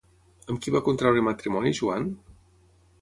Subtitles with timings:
[0.53, 2.09] Amb qui va contraure matrimoni Joan?